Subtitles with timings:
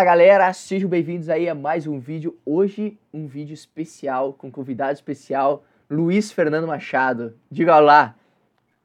[0.00, 2.34] Fala galera, sejam bem-vindos aí a mais um vídeo.
[2.46, 7.34] Hoje um vídeo especial com convidado especial, Luiz Fernando Machado.
[7.50, 8.14] Diga olá.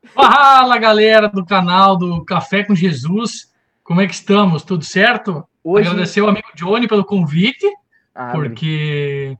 [0.03, 3.49] Fala galera do canal do Café com Jesus.
[3.81, 4.63] Como é que estamos?
[4.63, 5.47] Tudo certo?
[5.63, 5.87] Hoje...
[5.87, 7.65] Agradecer ao amigo Johnny pelo convite,
[8.13, 9.37] ah, porque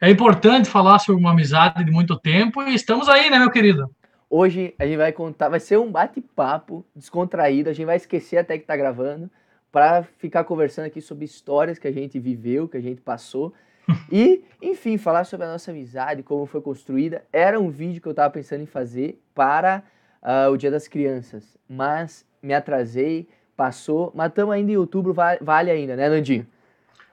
[0.00, 3.90] é importante falar sobre uma amizade de muito tempo e estamos aí, né, meu querido?
[4.30, 8.56] Hoje a gente vai contar, vai ser um bate-papo descontraído, a gente vai esquecer até
[8.56, 9.28] que tá gravando,
[9.74, 13.52] para ficar conversando aqui sobre histórias que a gente viveu, que a gente passou.
[14.10, 17.24] e, enfim, falar sobre a nossa amizade, como foi construída.
[17.32, 19.82] Era um vídeo que eu estava pensando em fazer para
[20.22, 25.40] uh, o Dia das Crianças, mas me atrasei, passou, mas estamos ainda em outubro, vale,
[25.42, 26.46] vale ainda, né, Nandinho?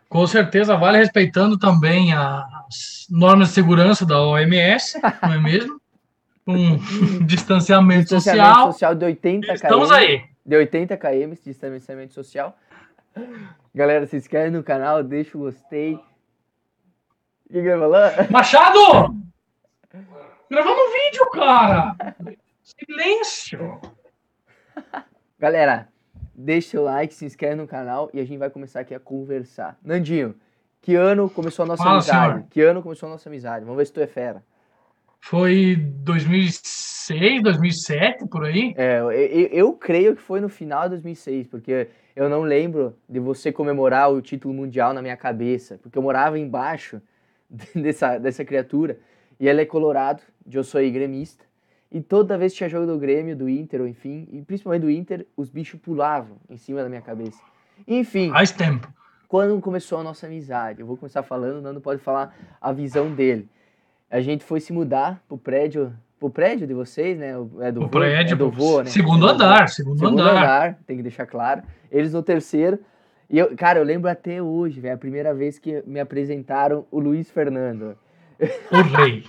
[0.07, 5.81] Com certeza vale, respeitando também as normas de segurança da OMS, não é mesmo?
[6.47, 6.75] Um
[7.23, 8.71] distanciamento, distanciamento social.
[8.73, 9.53] social de 80 km.
[9.53, 10.30] Estamos aí.
[10.45, 12.57] De 80 km de distanciamento social.
[13.73, 15.95] Galera, se inscreve no canal, deixa o gostei.
[17.49, 18.31] O que, falar?
[18.31, 19.15] Machado!
[20.49, 21.95] Gravando um vídeo, cara!
[22.63, 23.81] Silêncio!
[25.37, 25.89] Galera,
[26.33, 29.77] deixa seu like, se inscreve no canal e a gente vai começar aqui a conversar.
[29.83, 30.35] Nandinho,
[30.81, 32.47] que ano começou a nossa Fala, amizade?
[32.49, 33.65] Que ano começou a nossa amizade?
[33.65, 34.43] Vamos ver se tu é fera.
[35.21, 38.73] Foi 2006, 2007, por aí?
[38.75, 43.19] É, eu, eu, creio que foi no final de 2006, porque eu não lembro de
[43.19, 47.01] você comemorar o título mundial na minha cabeça, porque eu morava embaixo
[47.73, 48.99] dessa, dessa criatura,
[49.39, 51.45] e ela é colorado, eu sou gremista,
[51.91, 54.89] e toda vez que tinha jogo do Grêmio, do Inter, ou enfim, e principalmente do
[54.89, 57.41] Inter, os bichos pulavam em cima da minha cabeça.
[57.87, 58.31] Enfim.
[58.31, 58.91] Faz tempo.
[59.27, 60.81] Quando começou a nossa amizade?
[60.81, 63.47] Eu vou começar falando, o Nando pode falar a visão dele.
[64.11, 67.29] A gente foi se mudar pro prédio, pro prédio de vocês, né?
[67.61, 68.89] É do o vô, prédio, é do vô, né?
[68.89, 70.31] Segundo andar, segundo, segundo andar.
[70.35, 70.79] andar.
[70.85, 71.63] Tem que deixar claro.
[71.89, 72.77] Eles no terceiro.
[73.29, 76.99] E eu, cara, eu lembro até hoje, velho, a primeira vez que me apresentaram o
[76.99, 77.97] Luiz Fernando.
[78.69, 79.23] O rei.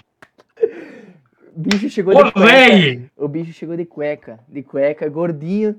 [1.54, 3.10] O bicho chegou de cueca.
[3.16, 5.76] O bicho chegou de cueca, de cueca, gordinho,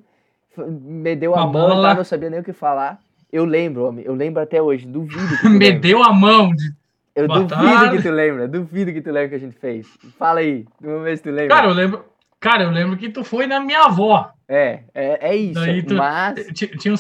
[0.57, 2.99] me deu a, a mão, tá, não sabia nem o que falar.
[3.31, 5.37] Eu lembro, homem, eu lembro até hoje, duvido.
[5.41, 6.55] Que me deu a mão.
[6.55, 6.71] De...
[7.15, 7.97] Eu Boa duvido tarde.
[7.97, 9.87] que tu lembra, duvido que tu lembra que a gente fez.
[10.17, 11.55] Fala aí, vamos ver se tu lembra.
[11.55, 12.05] Cara, eu lembro,
[12.39, 14.31] cara, eu lembro que tu foi na minha avó.
[14.47, 16.47] É, é, é isso, tu, mas...
[16.53, 16.97] Tinha um,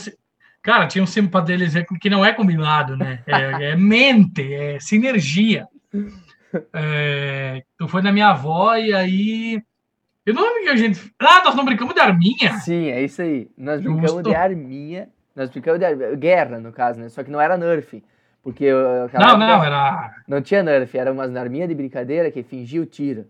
[0.61, 3.19] cara, tinha um símbolo para deles que não é combinado, né?
[3.25, 5.67] É, é mente, é sinergia.
[6.71, 9.63] É, tu foi na minha avó e aí.
[10.23, 11.13] Eu não lembro que a gente.
[11.19, 12.53] Ah, nós não brincamos de arminha?
[12.59, 13.49] Sim, é isso aí.
[13.57, 13.97] Nós Justo.
[13.97, 15.09] brincamos de arminha.
[15.35, 17.09] Nós brincamos de guerra, no caso, né?
[17.09, 18.03] Só que não era Nerf.
[18.43, 18.69] Porque.
[18.71, 20.13] Não, não, era.
[20.27, 23.25] Não tinha Nerf, era umas arminhas de brincadeira que fingia o tiro.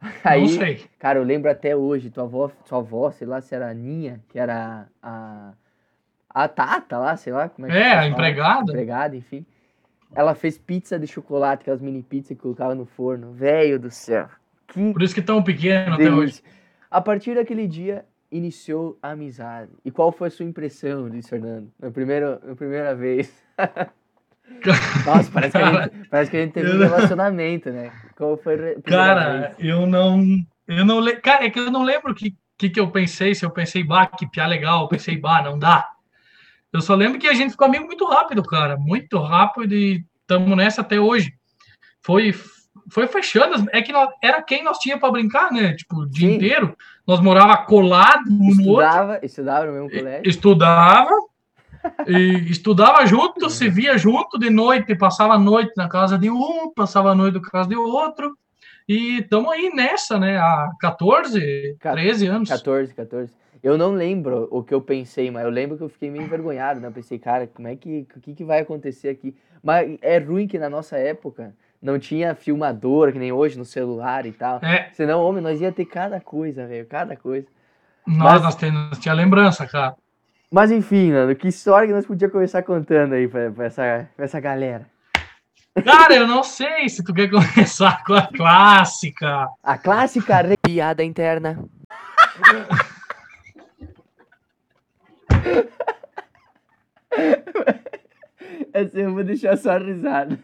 [0.22, 0.84] Aí, não sei.
[0.98, 4.20] Cara, eu lembro até hoje, tua avó, tua avó, sei lá se era a Ninha,
[4.28, 5.52] que era a.
[6.30, 8.70] A Tata lá, sei lá como é que É, a empregada.
[8.70, 9.44] Empregada, enfim.
[10.14, 13.32] Ela fez pizza de chocolate, aquelas mini pizzas que colocava no forno.
[13.32, 14.28] Velho do céu.
[14.68, 16.06] Que Por isso que tão pequeno delícia.
[16.06, 16.42] até hoje.
[16.90, 19.72] A partir daquele dia, iniciou a amizade.
[19.84, 21.72] E qual foi a sua impressão, Luiz Fernando?
[21.80, 23.32] Na primeira, na primeira vez.
[25.06, 27.92] Nossa, parece que, a gente, parece que a gente teve um relacionamento, né?
[28.16, 29.54] Qual foi Cara, vez?
[29.58, 30.24] eu não.
[30.66, 31.02] Eu não.
[31.22, 33.84] Cara, é que eu não lembro o que, que, que eu pensei, se eu pensei,
[33.84, 35.88] bah, que piá legal, eu pensei, bah, não dá.
[36.72, 38.76] Eu só lembro que a gente ficou amigo muito rápido, cara.
[38.76, 41.32] Muito rápido e estamos nessa até hoje.
[42.02, 42.34] Foi
[42.90, 43.68] foi fechando.
[43.72, 45.74] É que nós, era quem nós tinha para brincar, né?
[45.74, 46.34] Tipo, o dia Sim.
[46.34, 46.76] inteiro.
[47.06, 49.26] Nós morava colado um estudava, no outro.
[49.26, 50.28] Estudava no mesmo colégio.
[50.28, 51.10] Estudava.
[52.06, 56.72] E estudava junto, se via junto de noite, passava a noite na casa de um,
[56.74, 58.36] passava a noite na casa de outro.
[58.88, 60.38] E estamos aí nessa, né?
[60.38, 62.48] Há 14, 13 anos.
[62.48, 63.32] 14, 14.
[63.62, 66.80] Eu não lembro o que eu pensei, mas eu lembro que eu fiquei meio envergonhado,
[66.80, 66.88] né?
[66.88, 69.36] Eu pensei, cara, como é que, o que, que vai acontecer aqui?
[69.62, 74.26] Mas é ruim que na nossa época não tinha filmador, que nem hoje no celular
[74.26, 74.58] e tal.
[74.62, 74.90] É.
[74.92, 77.46] Senão, homem, nós ia ter cada coisa, velho, cada coisa.
[78.06, 79.94] Nós, mas, nós tínhamos, tinha lembrança, cara.
[80.50, 84.24] Mas enfim, Nando, que história que nós podíamos começar contando aí pra, pra, essa, pra
[84.24, 84.86] essa galera?
[85.84, 89.46] Cara, eu não sei se tu quer começar com a clássica.
[89.62, 91.62] A clássica piada interna.
[98.72, 100.38] Essa eu vou deixar só risada.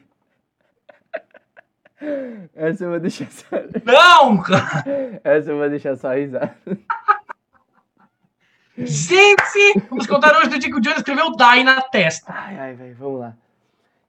[2.54, 3.56] Essa eu vou deixar só.
[3.84, 5.20] Não, cara!
[5.24, 6.54] Essa eu vou deixar só risada.
[8.76, 9.80] Gente!
[9.88, 12.32] Vamos contar hoje do dia que o Johnny escreveu Die na testa.
[12.32, 13.36] Ai, ai, velho, vamos lá.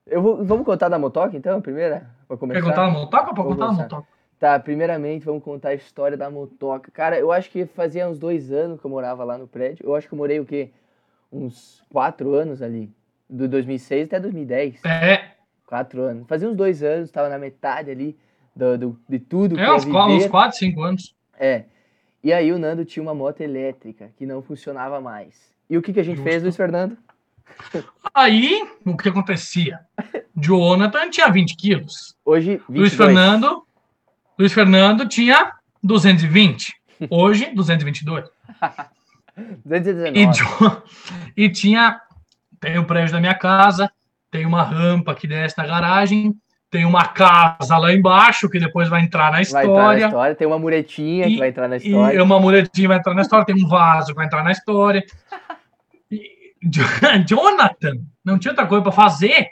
[0.07, 2.09] Eu vou, vamos contar da motoca, então, a primeira?
[2.27, 2.61] Pra começar?
[2.61, 4.07] Quer contar da motoca ou pra contar da motoca?
[4.39, 6.91] Tá, primeiramente vamos contar a história da motoca.
[6.91, 9.85] Cara, eu acho que fazia uns dois anos que eu morava lá no prédio.
[9.85, 10.71] Eu acho que eu morei o quê?
[11.31, 12.91] Uns quatro anos ali.
[13.29, 14.83] Do 2006 até 2010.
[14.85, 15.31] É,
[15.65, 16.27] Quatro anos.
[16.27, 18.15] Fazia uns dois anos, tava na metade ali
[18.55, 19.97] do, do- de tudo é ia uns, viver.
[19.97, 21.15] uns 4, 5 anos.
[21.39, 21.63] É.
[22.25, 25.35] E aí o Nando tinha uma moto elétrica que não funcionava mais.
[25.69, 26.45] E o que, que a gente fez, Justo.
[26.45, 26.97] Luiz Fernando?
[28.11, 29.81] Aí, o que acontecia?
[30.35, 32.17] Jonathan tinha 20 quilos.
[32.25, 32.79] Hoje, 22.
[32.79, 33.63] Luiz Fernando,
[34.39, 36.73] Luiz Fernando tinha 220.
[37.11, 38.25] Hoje, 222.
[39.63, 40.81] 219.
[41.37, 42.01] E, e tinha.
[42.59, 43.87] Tem o prédio da minha casa,
[44.31, 46.35] tem uma rampa que desce na garagem,
[46.75, 50.05] tem uma casa lá embaixo que depois vai entrar na Vai entrar na história.
[50.07, 50.35] história.
[50.35, 52.21] Tem uma muretinha que E- vai entrar na E história.
[52.23, 55.01] uma muletinha vai entrar na história, tem um vaso que vai entrar na história.
[56.11, 56.21] E
[56.61, 56.83] Jo-
[57.25, 57.93] Jonathan
[58.25, 59.47] não tinha outra coisa para fazer.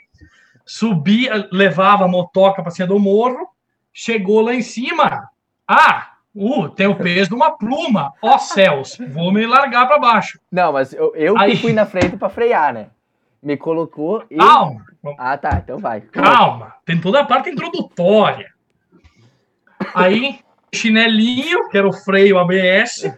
[0.66, 3.48] Subia, levava a motoca para cima do morro,
[3.92, 5.28] chegou lá em cima.
[5.66, 8.12] Ah, uh, tem o peso de uma pluma.
[8.22, 10.38] Ó céus, vou me largar para baixo.
[10.52, 12.86] Não, mas eu, eu Aí- que fui na frente pra frear, né?
[13.42, 14.36] Me colocou e.
[15.18, 15.60] Ah, tá.
[15.62, 16.00] Então vai.
[16.00, 16.74] calma.
[16.84, 18.52] Tem toda a parte introdutória.
[19.94, 20.40] Aí,
[20.74, 23.12] chinelinho, que era o freio ABS,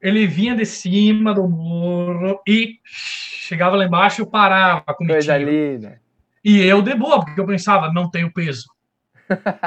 [0.00, 5.14] ele vinha de cima do morro e chegava lá embaixo e parava comigo.
[5.14, 6.00] Coisa linda.
[6.44, 8.66] E eu de boa, porque eu pensava, não tenho peso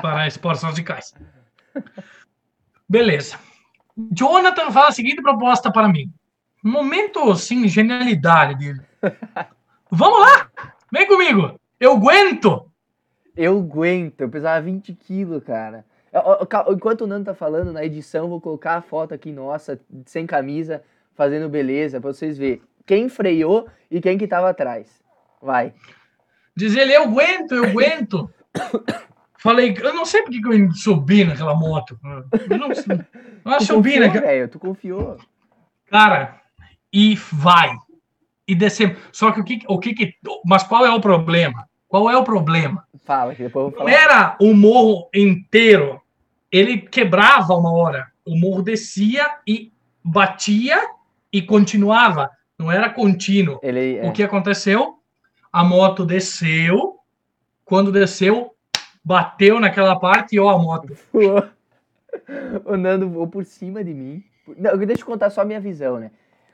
[0.02, 1.14] para esportes radicais.
[2.88, 3.38] Beleza.
[4.12, 6.12] Jonathan faz a seguinte proposta para mim.
[6.64, 8.82] Momento, assim, genialidade dele.
[9.92, 10.50] Vamos lá!
[10.92, 11.60] Vem comigo!
[11.80, 12.70] Eu aguento!
[13.36, 14.22] Eu aguento.
[14.22, 15.86] Eu pesava 20 quilos, cara.
[16.70, 20.84] Enquanto o Nando tá falando, na edição, vou colocar a foto aqui nossa, sem camisa,
[21.16, 25.02] fazendo beleza, pra vocês verem quem freou e quem que tava atrás.
[25.40, 25.74] Vai.
[26.56, 28.30] Diz ele, eu aguento, eu aguento.
[29.38, 31.98] Falei, eu não sei porque que eu subi naquela moto.
[32.50, 33.00] Eu não, sei.
[33.46, 34.48] eu Tu subi naquela...
[34.48, 35.18] Tu confiou.
[35.90, 36.42] Cara,
[36.92, 37.70] e vai.
[38.50, 38.98] E descemos.
[39.12, 40.16] Só que o que, o que que.
[40.44, 41.70] Mas qual é o problema?
[41.88, 42.84] Qual é o problema?
[43.06, 44.04] Fala, que depois eu vou Não falar.
[44.04, 46.02] era o morro inteiro.
[46.52, 48.08] Ele quebrava uma hora.
[48.26, 49.72] O morro descia e
[50.04, 50.80] batia
[51.32, 52.30] e continuava.
[52.58, 53.60] Não era contínuo.
[53.62, 54.96] Ele, é, O que aconteceu?
[55.54, 56.98] A moto desceu.
[57.64, 58.56] Quando desceu,
[59.04, 60.96] bateu naquela parte e ó, a moto.
[62.66, 64.24] o Nando voou por cima de mim.
[64.58, 66.10] Não, deixa eu contar só a minha visão, né?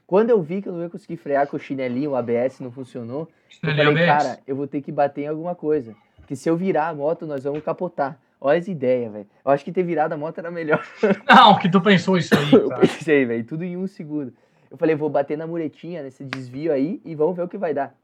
[0.07, 2.71] Quando eu vi que eu não ia conseguir frear com o chinelinho, o ABS não
[2.71, 3.27] funcionou,
[3.63, 4.05] eu falei, ABS.
[4.05, 5.95] cara, eu vou ter que bater em alguma coisa.
[6.17, 8.17] Porque se eu virar a moto, nós vamos capotar.
[8.39, 9.27] Olha as ideias, velho.
[9.43, 10.83] Eu acho que ter virado a moto era melhor.
[11.27, 14.33] Não, que tu pensou isso aí, Eu pensei, velho, tudo em um segundo.
[14.69, 17.73] Eu falei, vou bater na muretinha, nesse desvio aí, e vamos ver o que vai
[17.73, 17.95] dar.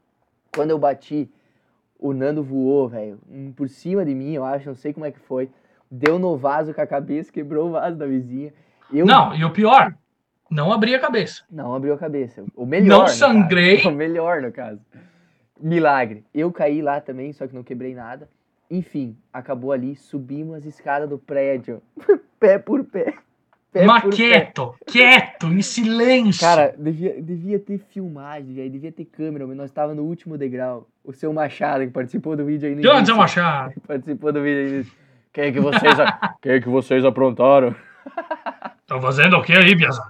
[0.54, 1.30] Quando eu bati,
[1.98, 5.12] o Nando voou, velho, um por cima de mim, eu acho, não sei como é
[5.12, 5.48] que foi.
[5.90, 8.52] Deu no vaso com a cabeça, quebrou o vaso da vizinha.
[8.92, 9.94] Eu Não, e o pior,
[10.52, 11.42] não abri a cabeça.
[11.50, 12.44] não abriu a cabeça.
[12.54, 12.88] O melhor.
[12.88, 13.18] Não no caso.
[13.18, 13.82] sangrei.
[13.86, 14.80] O melhor, no caso.
[15.60, 16.24] Milagre.
[16.34, 18.28] Eu caí lá também, só que não quebrei nada.
[18.70, 21.82] Enfim, acabou ali, subimos as escadas do prédio.
[22.40, 23.14] pé por pé.
[23.72, 24.16] Pé Mas por pé.
[24.16, 26.40] quieto, quieto, em silêncio.
[26.40, 30.86] Cara, devia, devia ter filmagem, velho, devia ter câmera, mas nós tava no último degrau.
[31.04, 33.14] O seu Machado, que participou do vídeo aí no de onde início.
[33.14, 33.72] eu achar?
[33.86, 34.86] Participou do vídeo aí.
[35.32, 37.74] Quem é que vocês, a- quem é que vocês aprontaram?
[38.86, 40.02] Tô fazendo o que aí, Biasa?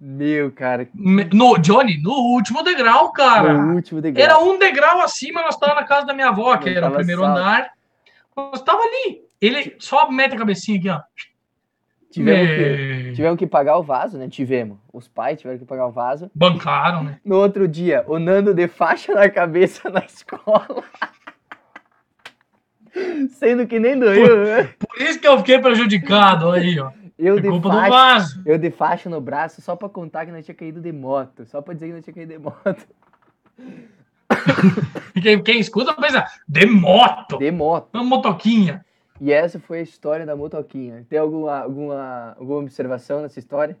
[0.00, 3.52] Meu, cara, No, Johnny, no último degrau, cara.
[3.54, 4.24] no último degrau.
[4.24, 7.22] Era um degrau acima, nós estávamos na casa da minha avó, que era o primeiro
[7.22, 7.38] salvo.
[7.38, 7.70] andar.
[8.36, 9.20] Nós tava ali.
[9.40, 11.00] Ele só mete a cabecinha aqui, ó.
[12.10, 14.28] Tivemos, que, Me- tivemos que pagar o vaso, né?
[14.28, 14.78] Tivemos.
[14.92, 16.30] Os pais tiveram que pagar o vaso.
[16.34, 17.20] Bancaram, né?
[17.24, 20.82] No outro dia, o Nando de faixa na cabeça na escola.
[23.38, 24.70] Sendo que nem doeu, né?
[24.78, 26.90] Por isso que eu fiquei prejudicado aí, ó.
[27.18, 30.30] Eu É de, culpa do faixa, eu de faixa no braço só pra contar que
[30.30, 31.44] nós tinha caído de moto.
[31.46, 32.86] Só pra dizer que nós tinha caído de moto.
[35.20, 37.38] Quem, quem escuta pensa, de moto.
[37.38, 37.88] De moto.
[37.92, 38.84] Uma motoquinha.
[39.20, 41.04] E essa foi a história da motoquinha.
[41.08, 43.76] Tem alguma, alguma, alguma observação nessa história?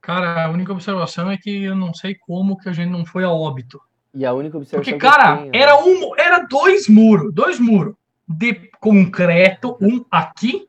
[0.00, 3.22] Cara, a única observação é que eu não sei como que a gente não foi
[3.22, 3.80] a óbito.
[4.12, 5.58] E a única observação Porque, que eu cara, tenho, né?
[5.58, 7.94] era um, era dois muros, dois muros
[8.26, 10.67] de concreto, um aqui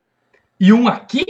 [0.60, 1.26] e um aqui,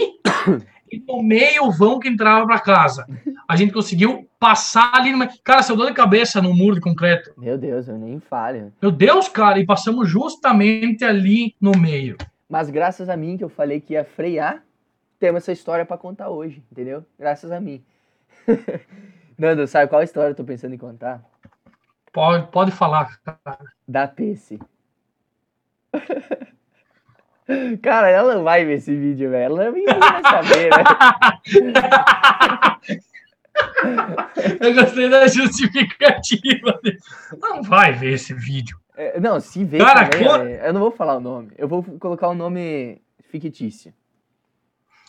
[0.92, 3.06] e no meio o vão que entrava para casa.
[3.48, 5.32] A gente conseguiu passar ali no meio.
[5.44, 7.32] Cara, se eu dou de cabeça no muro de concreto.
[7.38, 8.74] Meu Deus, eu nem falho.
[8.82, 12.18] Meu Deus, cara, e passamos justamente ali no meio.
[12.50, 14.64] Mas graças a mim, que eu falei que ia frear,
[15.20, 17.06] temos essa história pra contar hoje, entendeu?
[17.18, 17.84] Graças a mim.
[19.38, 21.24] Nando, sabe qual história eu tô pensando em contar?
[22.12, 23.60] Pode, pode falar, cara.
[23.88, 24.60] Da Pesse.
[27.82, 29.46] Cara, ela não vai ver esse vídeo, velho.
[29.60, 30.86] Ela nem vai saber, velho.
[34.62, 36.80] Eu gostei da justificativa.
[37.42, 38.78] Não não vai ver esse vídeo.
[38.96, 41.52] É, não, se vê Cara, também, é, eu não vou falar o nome.
[41.58, 43.94] Eu vou colocar um nome fictício.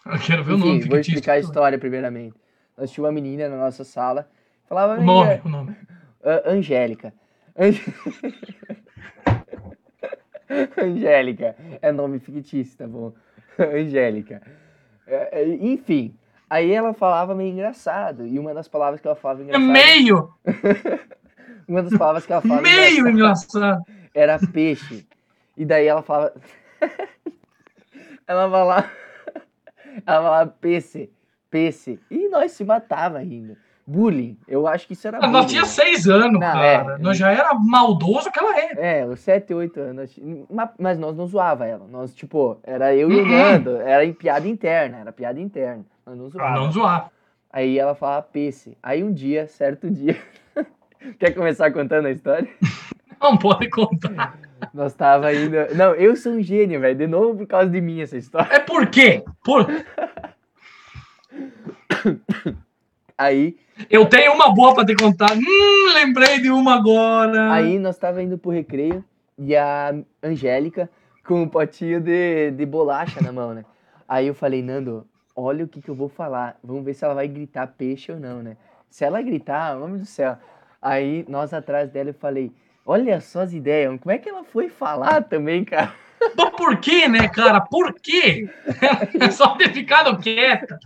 [0.06, 1.00] Eu quero ver o Enfim, nome vou fictício.
[1.14, 2.34] explicar a história primeiramente.
[2.76, 4.28] Nós tínhamos uma menina na nossa sala,
[4.68, 4.98] falava...
[4.98, 5.76] O nome, "Amiga, o nome.
[6.24, 7.12] Ah, Angélica.
[7.58, 7.78] Ang-
[10.76, 11.56] Angélica.
[11.80, 13.12] É nome fictício, tá bom?
[13.58, 14.42] Angélica.
[15.06, 16.14] É, é, enfim.
[16.48, 18.26] Aí ela falava meio engraçado.
[18.26, 19.70] E uma das palavras que ela falava É engraçado.
[19.70, 20.34] meio,
[21.68, 23.84] Uma das palavras que ela falava meio engraçado engraçado.
[24.12, 25.06] era peixe.
[25.56, 26.34] E daí ela falava.
[28.26, 28.90] ela falava.
[30.06, 31.10] Ela falava peixe.
[31.48, 32.00] Peixe.
[32.10, 33.56] E nós se matava ainda.
[33.90, 34.36] Bullying.
[34.46, 35.32] Eu acho que isso era bullying.
[35.32, 36.94] Nós tinha seis anos, Não, cara.
[36.94, 36.98] é.
[36.98, 38.80] Nós já era maldoso que ela era.
[38.80, 40.16] É, os 7, 8 anos.
[40.48, 41.86] Ma- Mas nós não zoava ela.
[41.90, 43.28] Nós, tipo, era eu e o Uhum.
[43.28, 43.76] Nando.
[43.78, 44.98] Era em piada interna.
[44.98, 45.84] Era piada interna.
[46.06, 46.60] Nós não Pra zoava.
[46.60, 47.10] não zoar.
[47.52, 48.76] Aí ela falava peixe.
[48.82, 50.16] Aí um dia, certo dia.
[51.18, 52.48] Quer começar contando a história?
[53.20, 54.38] Não pode contar.
[54.72, 55.54] Nós tava indo.
[55.76, 56.96] Não, eu sou um gênio, velho.
[56.96, 58.48] De novo por causa de mim essa história.
[58.50, 59.22] É por quê?
[59.44, 59.66] Por...
[63.20, 63.54] Aí,
[63.90, 65.36] Eu tenho uma boa pra te contar.
[65.36, 67.52] Hum, lembrei de uma agora.
[67.52, 69.04] aí nós tava indo pro recreio
[69.38, 70.88] e a Angélica
[71.22, 73.62] com um potinho de, de bolacha na mão, né?
[74.08, 76.58] Aí eu falei, Nando, olha o que, que eu vou falar.
[76.64, 78.56] Vamos ver se ela vai gritar peixe ou não, né?
[78.88, 80.38] Se ela gritar, nome do céu.
[80.80, 82.50] Aí nós atrás dela eu falei,
[82.86, 85.92] olha só as ideias, como é que ela foi falar também, cara?
[86.34, 87.60] Mas por quê, né, cara?
[87.60, 88.48] Por quê?
[89.20, 90.78] É só ter ficado quieta.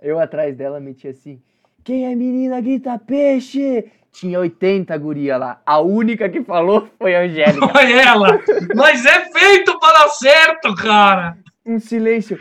[0.00, 1.40] Eu atrás dela meti assim,
[1.84, 3.90] quem é menina grita peixe?
[4.12, 5.62] Tinha 80 guria lá.
[5.64, 7.68] A única que falou foi a Angélica.
[7.68, 8.38] Foi ela.
[8.76, 11.38] Mas é feito para dar certo, cara.
[11.64, 12.38] um silêncio.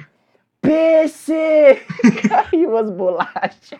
[0.61, 1.79] Peixe!
[2.29, 3.79] Caiu as bolachas.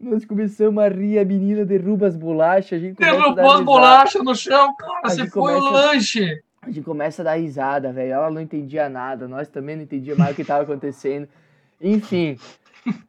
[0.00, 4.34] Nós começamos a rir, a menina derruba as bolachas, a gente Derrubou as bolachas no
[4.34, 5.00] chão, cara.
[5.04, 6.42] Você foi o começa- lanche.
[6.62, 8.12] A gente começa a dar risada, velho.
[8.12, 11.28] Ela não entendia nada, nós também não entendíamos mais o que estava acontecendo.
[11.80, 12.38] Enfim,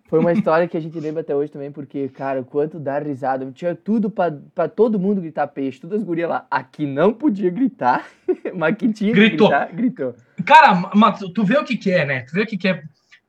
[0.10, 3.04] foi uma história que a gente lembra até hoje também, porque, cara, o quanto dar
[3.04, 3.50] risada.
[3.52, 6.48] Tinha tudo pra todo mundo gritar peixe, todas as gurias lá.
[6.50, 8.08] Aqui não podia gritar,
[8.56, 9.50] mas que tinha Gritou.
[9.50, 10.16] que gritar, gritou.
[10.44, 12.22] Cara, mas tu- vê o que que é, né?
[12.22, 12.84] Tu vê o que que é.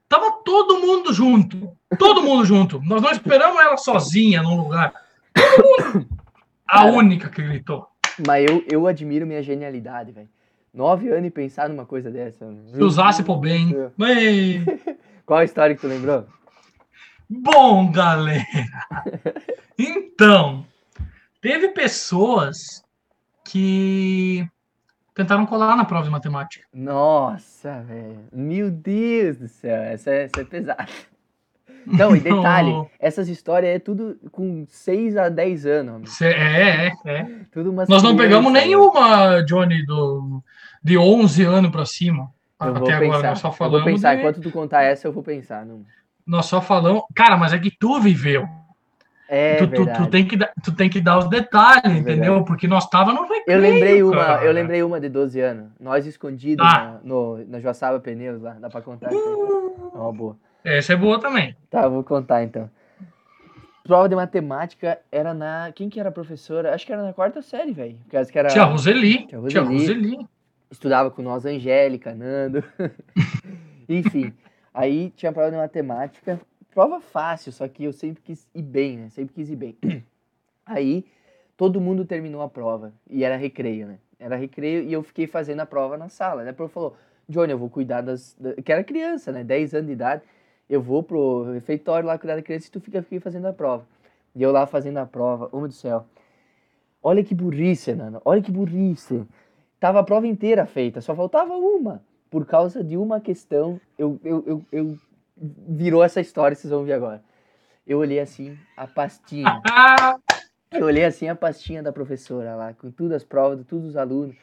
[0.09, 1.71] Tava todo mundo junto.
[1.99, 2.81] Todo mundo junto.
[2.83, 4.93] Nós não esperamos ela sozinha num lugar.
[5.35, 6.09] Todo mundo.
[6.67, 7.87] A única que gritou.
[8.27, 10.29] Mas eu, eu admiro minha genialidade, velho.
[10.73, 12.53] Nove anos e pensar numa coisa dessa.
[12.73, 13.75] Se usasse por bem.
[14.01, 14.61] Ei.
[15.25, 16.27] Qual a história que tu lembrou?
[17.29, 18.45] Bom, galera.
[19.77, 20.65] Então,
[21.41, 22.85] teve pessoas
[23.45, 24.49] que
[25.13, 26.65] tentaram colar na prova de matemática.
[26.73, 28.21] Nossa, velho.
[28.33, 29.83] Meu Deus do céu.
[29.83, 30.87] Essa é, essa é pesada.
[31.99, 36.11] Não, e detalhe, essas histórias é tudo com 6 a 10 anos.
[36.17, 37.27] Cê- É, é, é.
[37.53, 40.43] Tudo umas Nós não pegamos crianças, nenhuma, Johnny, do,
[40.83, 42.31] de 11 anos pra cima.
[42.61, 43.29] Eu vou Até agora, pensar.
[43.31, 43.85] nós só eu vou falamos.
[43.85, 44.15] pensar.
[44.15, 45.67] de- Enquanto tu contar essa, eu vou pensar.
[45.67, 45.83] Não.
[46.27, 47.03] Nós só falamos.
[47.15, 48.49] Cara, mas é que tu viveu.
[49.29, 51.99] É tu, tu, tu tem que, dar- tu tem que dar os detalhes, verdade.
[52.19, 52.45] entendeu?
[52.45, 53.45] Porque nós tava no recreio.
[53.49, 54.45] Eu lembrei uma, cara.
[54.45, 55.71] eu lembrei uma de 12 anos.
[55.81, 56.79] Nós escondidos Ah.
[56.79, 58.57] na, no, na Joaçaba Pneus lá.
[58.61, 59.09] Dá pra contar?
[59.09, 59.17] aí?
[59.17, 60.37] É uma boa.
[60.65, 61.55] Essa é boa também.
[61.69, 62.71] Tá, vou contar então.
[63.85, 65.71] Prova de matemática era na.
[65.75, 66.75] Quem que era a professora?
[66.75, 67.99] Acho que era na quarta série, velho.
[68.09, 68.49] Que era.
[68.49, 69.27] Tia Roseli.
[69.27, 69.79] Tia Tia Roseli.
[69.79, 70.29] Roseli.
[70.71, 72.65] Estudava com nós, Angélica, Nando.
[73.87, 74.33] Enfim.
[74.73, 76.41] Aí tinha prova de matemática.
[76.73, 79.09] Prova fácil, só que eu sempre quis ir bem, né?
[79.11, 79.77] Sempre quis ir bem.
[80.65, 81.05] Aí
[81.57, 82.93] todo mundo terminou a prova.
[83.09, 83.99] E era recreio, né?
[84.19, 86.43] Era recreio e eu fiquei fazendo a prova na sala.
[86.43, 86.51] Né?
[86.51, 86.97] A prof falou:
[87.29, 88.35] Johnny, eu vou cuidar das.
[88.41, 89.45] da-" Que era criança, né?
[89.45, 90.23] 10 anos de idade.
[90.75, 93.87] Eu vou pro refeitório lá cuidar da criança e tu fica aqui fazendo a prova.
[94.35, 95.49] E eu lá fazendo a prova.
[95.53, 96.05] Homem do céu.
[97.01, 98.21] Olha que burrice, Nana.
[98.25, 99.25] Olha que burrice.
[99.79, 102.03] Tava a prova inteira feita, só faltava uma.
[102.29, 104.99] Por causa de uma questão, eu, eu, eu, eu
[105.37, 107.23] virou essa história, vocês vão ver agora.
[107.87, 109.61] Eu olhei assim, a pastinha.
[110.73, 113.97] Eu olhei assim a pastinha da professora lá, com todas as provas de todos os
[113.97, 114.35] alunos.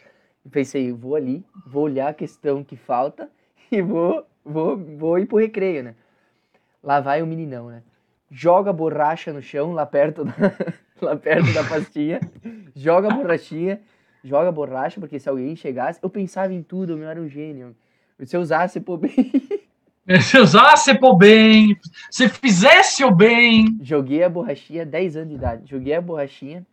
[0.46, 3.30] E pensei, vou ali, vou olhar a questão que falta
[3.70, 5.96] e vou, vou, vou ir pro recreio, né?
[6.84, 7.84] Lá vai o meninão, né?
[8.30, 10.34] Joga a borracha no chão, lá perto da,
[11.02, 12.20] lá perto da pastinha.
[12.76, 13.82] joga a borrachinha,
[14.24, 17.76] joga a borracha, porque se alguém chegasse, eu pensava em tudo, eu era um gênio.
[18.24, 19.12] Se eu usasse, pô, bem.
[20.22, 21.78] se usasse por bem,
[22.10, 23.78] se fizesse o bem.
[23.82, 25.70] Joguei a borrachinha, 10 anos de idade.
[25.70, 26.66] Joguei a borrachinha,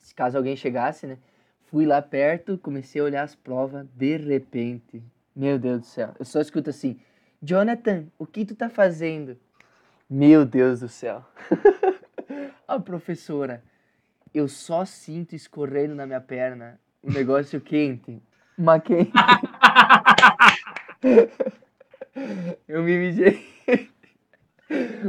[0.00, 1.18] se caso alguém chegasse, né?
[1.66, 5.02] Fui lá perto, comecei a olhar as provas, de repente.
[5.34, 6.96] Meu Deus do céu, eu só escuto assim:
[7.46, 9.36] Jonathan, o que tu tá fazendo?
[10.08, 11.22] Meu Deus do céu.
[12.66, 13.62] A professora,
[14.32, 18.22] eu só sinto escorrendo na minha perna um negócio quente.
[18.56, 19.12] Uma quente.
[22.66, 23.46] Eu me mijei.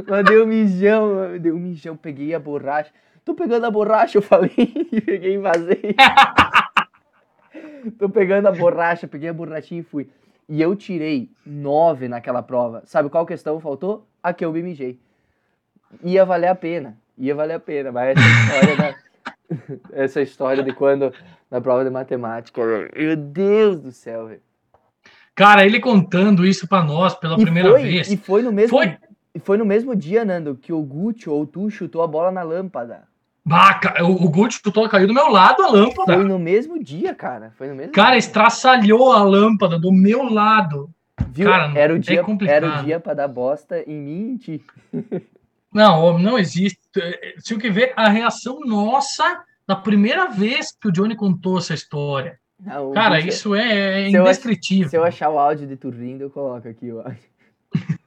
[0.06, 2.92] Mandei um mijão, dei um mijão, peguei a borracha.
[3.24, 4.52] Tô pegando a borracha, eu falei,
[4.92, 5.96] e peguei e vazei.
[7.98, 10.10] Tô pegando a borracha, peguei a borrachinha e fui.
[10.48, 12.82] E eu tirei nove naquela prova.
[12.84, 14.06] Sabe qual questão faltou?
[14.22, 14.98] A que eu me mijei.
[16.02, 16.96] Ia valer a pena.
[17.18, 18.94] Ia valer a pena, mas essa história da,
[19.92, 21.12] essa história de quando
[21.50, 22.60] na prova de matemática,
[22.94, 24.40] meu Deus do céu, velho.
[25.34, 28.10] Cara, ele contando isso para nós pela E primeira foi, vez.
[28.10, 28.96] E foi no mesmo Foi.
[29.34, 32.42] e foi no mesmo dia, Nando, que o Gucci ou tu chutou a bola na
[32.42, 33.02] lâmpada.
[33.48, 36.14] Bah, ca- o, o Gucci chutou, caiu do meu lado a lâmpada.
[36.14, 37.52] Foi no mesmo dia, cara.
[37.56, 38.18] Foi no mesmo Cara, dia.
[38.18, 40.90] estraçalhou a lâmpada do meu lado.
[41.28, 41.48] Viu?
[41.48, 42.64] cara, era o é dia, complicado.
[42.64, 44.64] era o dia para dar bosta em mim e em ti.
[45.72, 46.80] Não, não existe.
[47.38, 51.74] Se o que ver a reação nossa da primeira vez que o Johnny contou essa
[51.74, 52.38] história.
[52.58, 54.88] Não, Cara, Gucci- isso é se eu ach- indescritível.
[54.88, 57.18] Se eu achar o áudio de tu rindo, eu coloco aqui o áudio.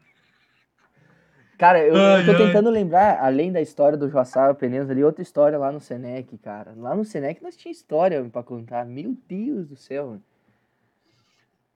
[1.60, 2.38] Cara, eu, eu Ai, tô ai.
[2.38, 6.74] tentando lembrar, além da história do Joaçaba Pneus ali, outra história lá no Senec, cara.
[6.78, 8.86] Lá no Senec nós tinha história pra contar.
[8.86, 10.08] Meu Deus do céu.
[10.08, 10.24] mano.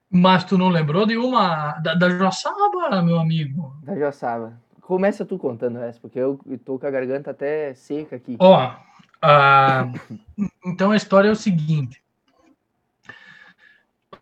[0.10, 3.76] Mas tu não lembrou de uma da, da Joaçaba, meu amigo?
[3.84, 4.58] Da Joaçaba.
[4.80, 8.38] Começa tu contando essa, porque eu tô com a garganta até seca aqui.
[8.40, 8.74] Ó,
[9.22, 9.92] ah,
[10.66, 12.02] então a história é o seguinte.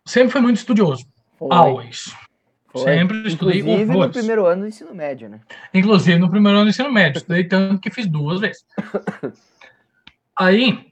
[0.07, 1.05] Sempre foi muito estudioso.
[1.37, 2.15] Foi, Always.
[2.71, 2.83] Foi.
[2.83, 5.41] Sempre estudei Inclusive no primeiro ano do ensino médio, né?
[5.73, 7.19] Inclusive no primeiro ano do ensino médio.
[7.19, 8.65] Estudei tanto que fiz duas vezes.
[10.39, 10.91] Aí,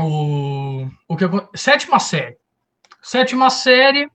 [0.00, 2.36] o, o que Sétima série.
[3.02, 4.08] Sétima série.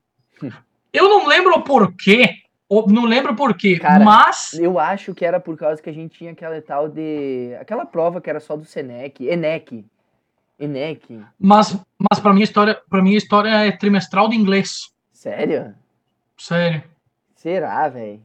[0.93, 2.35] Eu não lembro o porquê.
[2.87, 4.53] Não lembro porquê, Cara, mas.
[4.53, 7.55] Eu acho que era por causa que a gente tinha aquela tal de.
[7.59, 9.85] aquela prova que era só do Senec, Enec.
[10.59, 11.19] Enec.
[11.39, 14.91] Mas, mas para mim, a história, pra mim, a história é trimestral de inglês.
[15.11, 15.73] Sério?
[16.39, 16.82] Sério.
[17.36, 18.19] Será, velho?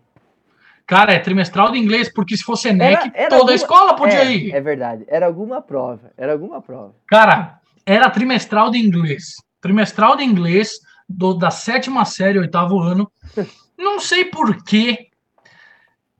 [0.86, 3.94] Cara, é trimestral de inglês, porque se fosse ENEC, Era- era toda alguma- a escola
[3.96, 4.54] podia é, ir.
[4.54, 5.04] É verdade.
[5.08, 6.10] Era alguma prova.
[6.16, 6.94] Era alguma prova.
[7.06, 9.34] Cara, era trimestral de inglês.
[9.60, 10.72] Trimestral de inglês
[11.08, 13.10] do- da sétima série, oitavo ano.
[13.78, 15.08] Não sei por que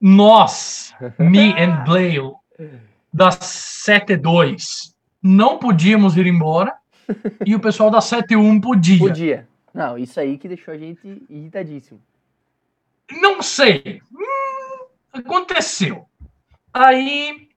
[0.01, 2.33] nós, me and Blaine,
[3.13, 6.73] da 72, não podíamos ir embora
[7.45, 8.99] e o pessoal da 71 podia.
[8.99, 9.49] Podia.
[9.75, 12.01] Não, isso aí que deixou a gente irritadíssimo.
[13.21, 14.01] Não sei.
[14.13, 16.09] Hum, aconteceu.
[16.73, 17.49] Aí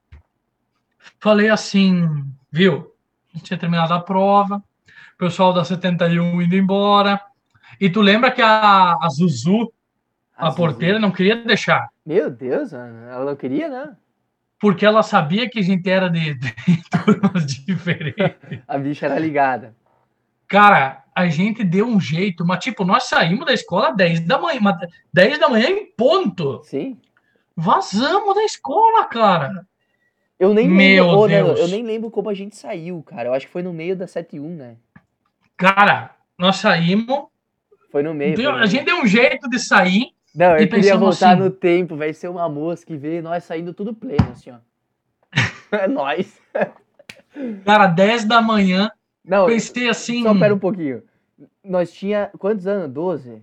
[1.20, 2.06] falei assim,
[2.50, 2.92] viu?
[3.42, 4.56] Tinha terminado a prova,
[5.14, 7.20] o pessoal da 71 indo embora.
[7.80, 9.72] E tu lembra que a, a Zuzu,
[10.36, 10.56] a Zuzu.
[10.56, 12.72] porteira, não queria deixar, Meu Deus.
[12.72, 13.96] Ela não queria, não.
[14.60, 16.54] porque ela sabia que a gente era de, de
[17.04, 18.60] turmas diferentes.
[18.66, 19.76] A bicha era ligada.
[20.48, 24.38] Cara, a gente deu um jeito, mas tipo, nós saímos da escola às 10 da
[24.38, 24.76] manhã, mas
[25.12, 26.62] 10 da manhã em ponto.
[26.64, 26.98] Sim.
[27.56, 29.66] Vazamos da escola, cara.
[30.38, 31.20] Eu nem Meu lembro.
[31.28, 31.60] Nando, Deus.
[31.60, 33.28] eu nem lembro como a gente saiu, cara.
[33.28, 34.76] Eu acho que foi no meio da 71, né?
[35.56, 37.24] Cara, nós saímos.
[37.90, 38.36] Foi no meio.
[38.36, 38.70] deu- foi no a meio.
[38.70, 40.12] gente deu um jeito de sair.
[40.34, 43.74] Não, eu queria voltar assim- no tempo, vai ser uma mosca e ver nós saindo
[43.74, 44.58] tudo pleno, assim, ó.
[45.72, 46.40] É nóis.
[47.64, 48.90] Cara, 10 da manhã.
[49.28, 50.22] Não, Pensei assim.
[50.22, 51.02] só pera um pouquinho.
[51.62, 52.90] Nós tinha quantos anos?
[52.90, 53.42] 12?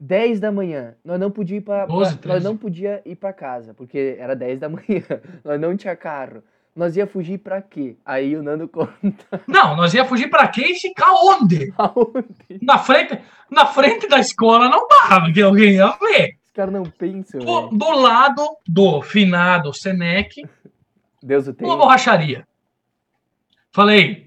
[0.00, 0.94] 10 da manhã.
[1.04, 2.44] Nós não podia ir pra, 12, pra- nós 13.
[2.44, 5.02] não podia ir para casa, porque era 10 da manhã.
[5.44, 6.42] Nós não tinha carro.
[6.74, 7.96] Nós ia fugir pra quê?
[8.04, 11.72] Aí o Nando conta Não, nós ia fugir pra quê e ficar onde?
[11.78, 12.58] aonde.
[12.60, 13.18] Na frente,
[13.50, 16.36] na frente da escola não dava, que alguém ia ver.
[16.44, 20.42] Os caras não pensam, Do, do lado do finado Senec,
[21.22, 21.66] Deus o tem.
[21.66, 22.46] uma borracharia.
[23.72, 24.25] Falei,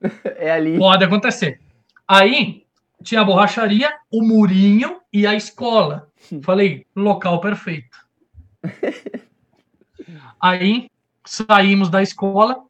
[0.36, 0.78] é ali.
[0.78, 1.60] pode acontecer.
[2.06, 2.64] Aí
[3.02, 6.08] tinha a borracharia, o murinho e a escola.
[6.42, 7.96] Falei, local perfeito.
[10.40, 10.90] Aí
[11.24, 12.62] saímos da escola,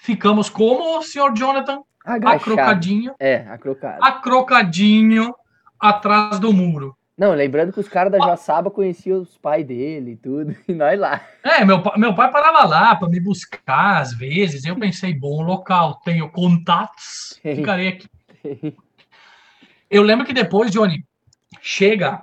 [0.00, 2.36] ficamos como o senhor Jonathan, Agachado.
[2.40, 3.98] acrocadinho, É, acrocado.
[4.04, 5.34] acrocadinho
[5.78, 6.95] atrás do muro.
[7.16, 11.00] Não, lembrando que os caras da Joaçaba conheciam os pais dele e tudo, e nós
[11.00, 11.22] lá.
[11.42, 14.64] É, meu, meu pai parava lá para me buscar às vezes.
[14.64, 18.08] Eu pensei, bom local, tenho contatos, ficarei aqui.
[19.90, 21.04] Eu lembro que depois, Johnny,
[21.62, 22.22] chega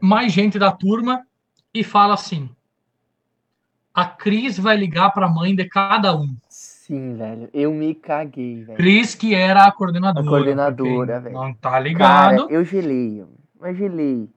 [0.00, 1.24] mais gente da turma
[1.72, 2.50] e fala assim:
[3.94, 6.36] a Cris vai ligar para a mãe de cada um.
[6.48, 7.48] Sim, velho.
[7.54, 8.76] Eu me caguei, velho.
[8.76, 10.26] Cris, que era a coordenadora.
[10.26, 11.34] A coordenadora, velho.
[11.34, 12.50] Não tá Cara, ligado.
[12.50, 13.41] eu gelei, mas
[13.72, 14.28] gelei.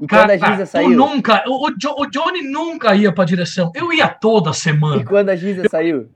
[0.00, 0.90] E quando a Giza saiu?
[0.90, 3.70] nunca, o, o Jo- o Johnny nunca ia pra direção.
[3.74, 5.04] Eu ia toda E semana.
[5.04, 6.08] quando a Giza saiu?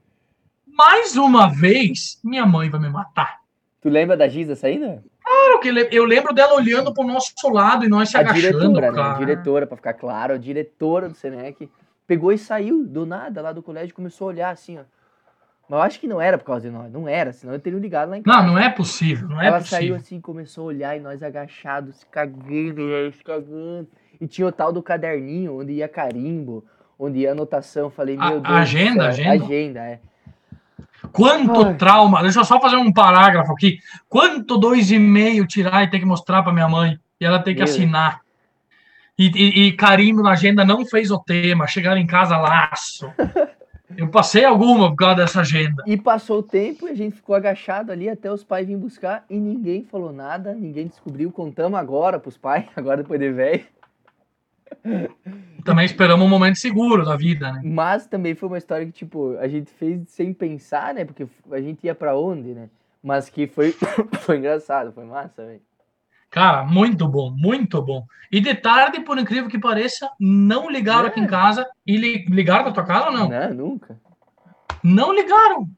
[0.67, 3.39] Mais uma vez, minha mãe vai me matar.
[3.81, 5.03] Tu lembra da Giza saindo?
[5.23, 8.91] Claro que eu lembro dela olhando pro nosso lado e nós se A agachando, diretora,
[8.91, 8.97] né?
[8.97, 9.15] cara.
[9.15, 11.69] A diretora, pra ficar claro, a diretora do Senec
[12.07, 14.83] pegou e saiu do nada lá do colégio e começou a olhar assim, ó.
[15.71, 17.79] Mas eu acho que não era por causa de nós, não era, senão eu teria
[17.79, 18.39] ligado lá em casa.
[18.39, 19.79] Não, não é possível, não é Ela possível.
[19.79, 23.87] saiu assim, começou a olhar e nós agachados, se cagando, velho, se cagando.
[24.21, 26.65] E tinha o tal do caderninho, onde ia carimbo,
[26.99, 27.89] onde ia anotação.
[27.89, 28.53] Falei, A- meu Deus.
[28.55, 29.45] agenda, agenda?
[29.45, 30.01] Agenda, é.
[31.13, 31.75] Quanto Ai.
[31.77, 32.21] trauma.
[32.23, 33.79] Deixa eu só fazer um parágrafo aqui.
[34.09, 36.99] Quanto dois e meio tirar e ter que mostrar pra minha mãe.
[37.21, 37.65] E ela ter que Meu.
[37.65, 38.21] assinar.
[39.19, 41.67] E, e, e carimbo na agenda não fez o tema.
[41.67, 43.11] Chegar em casa laço.
[43.97, 45.83] Eu passei alguma por causa dessa agenda.
[45.87, 49.25] E passou o tempo e a gente ficou agachado ali até os pais virem buscar
[49.29, 51.33] e ninguém falou nada, ninguém descobriu.
[51.33, 53.65] Contamos agora pros pais, agora depois de velho.
[55.65, 57.61] Também esperamos um momento seguro da vida, né?
[57.65, 61.05] Mas também foi uma história que, tipo, a gente fez sem pensar, né?
[61.05, 62.71] Porque a gente ia pra onde, né?
[63.03, 63.75] Mas que foi,
[64.21, 65.61] foi engraçado, foi massa, velho.
[66.31, 68.07] Cara, muito bom, muito bom.
[68.31, 71.69] E de tarde, por incrível que pareça, não ligaram aqui em casa.
[71.85, 73.29] E li- ligaram na tua casa ou não?
[73.29, 74.01] Não, nunca.
[74.83, 75.69] Não ligaram.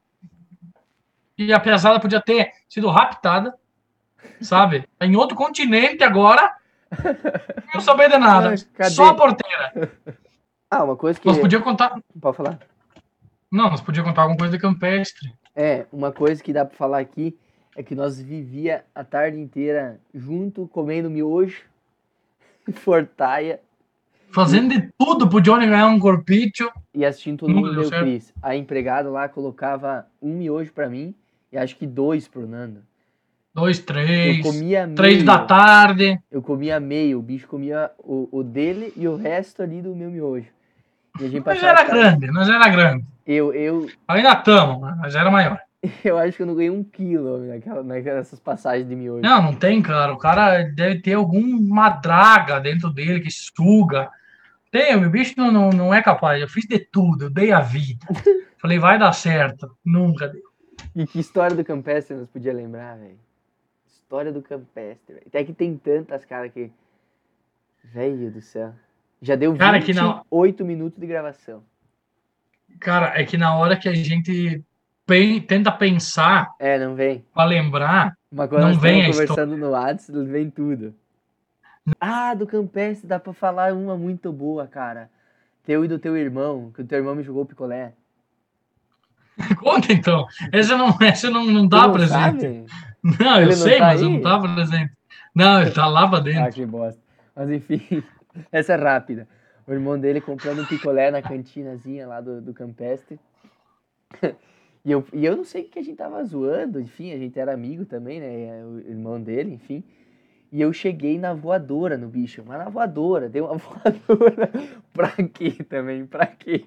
[1.38, 3.54] E a pesada podia ter sido raptada,
[4.42, 4.86] sabe?
[5.00, 6.54] Em outro continente agora.
[7.74, 8.54] Não saber de nada.
[8.74, 8.90] Cadê?
[8.90, 9.90] Só a porteira.
[10.70, 11.26] Ah, uma coisa que.
[11.26, 11.98] Nós podia contar.
[12.20, 12.58] Pode falar.
[13.50, 15.32] Não, nós podia contar alguma coisa de campestre.
[15.56, 17.36] É, uma coisa que dá pra falar aqui
[17.76, 21.62] é que nós vivia a tarde inteira junto, comendo miojo,
[22.74, 23.60] fortaia
[24.34, 26.70] Fazendo de tudo pro Johnny ganhar um corpício.
[26.94, 28.00] e assistindo todo mundo deu meu.
[28.00, 28.32] Cris.
[28.42, 31.14] A empregada lá colocava um miojo pra mim
[31.52, 32.80] e acho que dois pro Nando.
[33.54, 34.40] Dois, Eu três.
[34.42, 34.96] comia meio.
[34.96, 36.18] Três da tarde.
[36.30, 40.10] Eu comia meio, o bicho comia o, o dele e o resto ali do meu
[40.10, 40.46] miojo.
[41.20, 43.04] E a gente Mas passava era tarde- grande, nós era grande.
[43.26, 45.60] Eu, eu, Ainda estamos, mas era maior.
[46.04, 49.22] eu acho que eu não ganhei um quilo naquela, naquelas passagens de miojo.
[49.22, 50.12] Não, não tem, cara.
[50.12, 54.10] O cara deve ter alguma draga dentro dele que suga.
[54.70, 56.40] Tem, o bicho não, não, não é capaz.
[56.40, 58.06] Eu fiz de tudo, eu dei a vida.
[58.58, 59.76] Falei, vai dar certo.
[59.84, 60.42] Nunca deu.
[60.94, 63.18] E que história do Campestre nós podia lembrar, velho?
[63.86, 65.26] História do Campestre, velho.
[65.26, 66.70] Até que tem tantas, cara, que.
[67.84, 68.72] Velho do céu.
[69.20, 71.62] Já deu Cara, que não- 28 minutos de gravação.
[72.78, 74.64] Cara, é que na hora que a gente
[75.06, 77.24] pen- tenta pensar É, não vem.
[77.34, 80.94] pra lembrar, Uma coisa Não vem conversando no WhatsApp, vem tudo.
[82.00, 85.10] Ah, do Campestre, dá pra falar uma muito boa, cara.
[85.64, 87.92] Teu e do teu irmão, que o teu irmão me jogou picolé.
[89.58, 90.26] conta então.
[90.52, 92.12] Essa não, essa não, não tá não presente.
[92.12, 92.66] sabe?
[93.02, 94.14] Não, eu Ele não sei, tá mas eu aí?
[94.14, 94.92] não tava presente.
[95.34, 96.44] Não, ele tá lá pra dentro.
[96.44, 97.00] Ah, que bosta.
[97.34, 98.02] Mas enfim,
[98.52, 99.26] essa é rápida.
[99.66, 103.18] O irmão dele comprando um picolé na cantinazinha lá do, do Campestre.
[104.84, 107.38] E eu, e eu não sei o que a gente tava zoando, enfim, a gente
[107.38, 108.64] era amigo também, né?
[108.64, 109.84] O irmão dele, enfim.
[110.50, 114.50] E eu cheguei na voadora no bicho, mas na voadora, dei uma voadora.
[114.92, 116.04] pra quê também?
[116.04, 116.64] Pra quê?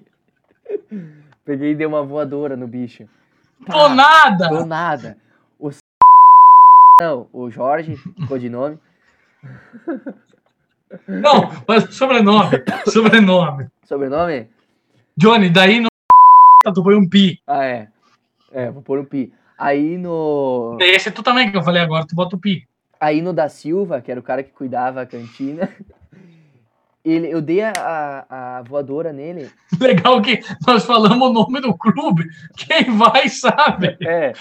[1.44, 3.06] Peguei e dei uma voadora no bicho.
[3.64, 4.48] Pô, nada!
[4.48, 5.16] Do nada.
[5.58, 5.70] O
[7.00, 8.78] não, o Jorge, codinome.
[11.06, 12.62] Não, mas sobrenome.
[12.86, 13.66] Sobrenome.
[13.84, 14.48] Sobrenome?
[15.16, 15.88] Johnny, daí no.
[16.74, 17.38] Tu põe um pi.
[17.46, 17.88] Ah, é.
[18.56, 19.34] É, vou pôr o Pi.
[19.58, 20.78] Aí no.
[20.80, 22.66] Esse é tu também que eu falei agora, tu bota o pi.
[22.98, 25.68] Aí no da Silva, que era o cara que cuidava a cantina.
[27.04, 29.48] Ele, eu dei a, a, a voadora nele.
[29.78, 32.24] Legal que nós falamos o nome do clube.
[32.56, 33.96] Quem vai sabe.
[34.04, 34.32] É.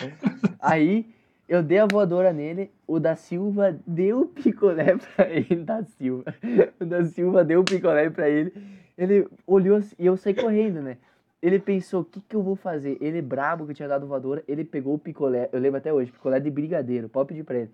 [0.60, 1.06] Aí
[1.48, 2.72] eu dei a voadora nele.
[2.88, 5.58] O da Silva deu o picolé pra ele.
[5.58, 6.34] Da Silva.
[6.80, 8.52] O da Silva deu o picolé pra ele.
[8.98, 10.98] Ele olhou assim, e eu saí correndo, né?
[11.46, 12.98] Ele pensou, o que, que eu vou fazer?
[13.00, 15.48] Ele, brabo que eu tinha dado voadora, ele pegou o picolé.
[15.54, 17.08] Eu lembro até hoje, picolé de brigadeiro.
[17.08, 17.72] Pode pedir pra ele.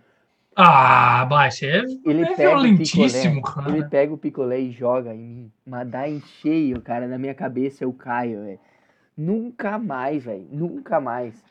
[0.54, 3.78] Ah, você é, Ele é pega o violentíssimo, picolé, cara.
[3.78, 5.52] ele pega o picolé e joga em mim.
[5.66, 7.08] Mas dá em cheio, cara.
[7.08, 8.60] Na minha cabeça eu caio, velho.
[9.16, 10.46] Nunca mais, velho.
[10.52, 11.42] Nunca mais.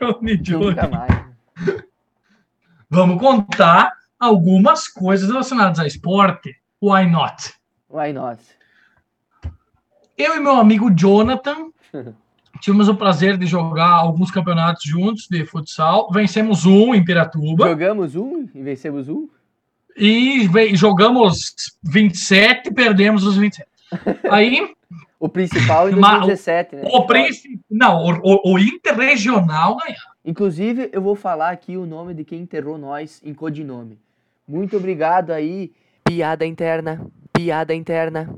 [0.00, 0.66] Johnny, Johnny.
[0.66, 1.26] Nunca mais.
[2.90, 6.56] Vamos contar algumas coisas relacionadas a esporte.
[6.82, 7.54] Why not?
[7.88, 8.42] Why not?
[10.18, 11.68] Eu e meu amigo Jonathan
[12.60, 16.10] tivemos o prazer de jogar alguns campeonatos juntos de futsal.
[16.12, 19.28] Vencemos um em Piratuba Jogamos um e vencemos um?
[19.96, 21.54] e jogamos
[21.84, 23.68] 27 e perdemos os 27.
[24.30, 24.74] Aí,
[25.18, 26.82] O principal em o- 2017, né?
[26.84, 27.60] o príncipe.
[27.70, 29.96] Não, o, o, o Interregional ganhou.
[30.24, 33.98] Inclusive, eu vou falar aqui o nome de quem enterrou nós em codinome.
[34.46, 35.72] Muito obrigado aí
[36.04, 37.06] Piada interna.
[37.32, 38.34] Piada interna.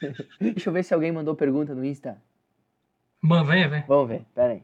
[0.40, 2.20] Deixa eu ver se alguém mandou pergunta no Insta.
[3.20, 3.84] Mano, vem, vem.
[3.86, 4.62] Vamos ver, pera aí.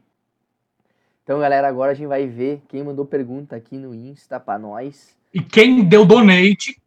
[1.23, 5.17] Então, galera, agora a gente vai ver quem mandou pergunta aqui no Insta pra nós.
[5.33, 6.81] E quem deu donate,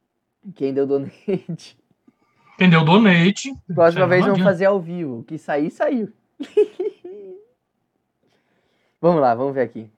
[0.55, 1.77] Quem deu donate.
[2.57, 3.55] quem deu donate.
[3.75, 5.19] Próxima vez vamos fazer ao vivo.
[5.19, 6.11] O que sair, saiu.
[9.01, 9.91] vamos lá, vamos ver aqui.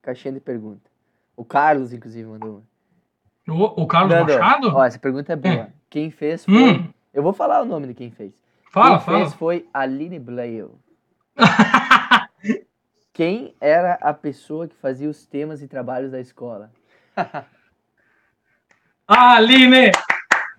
[0.00, 0.90] Caixinha de pergunta.
[1.36, 2.62] O Carlos, inclusive, mandou
[3.46, 3.56] uma.
[3.56, 4.68] O, o Carlos Nando, Machado?
[4.74, 5.68] Ó, essa pergunta é boa.
[5.90, 6.54] Quem fez foi.
[6.54, 8.34] Hum, Eu vou falar o nome de quem fez.
[8.70, 9.18] fala, quem fala.
[9.20, 10.78] fez foi Aline Blail.
[13.12, 16.72] Quem era a pessoa que fazia os temas e trabalhos da escola?
[19.06, 19.92] Aline!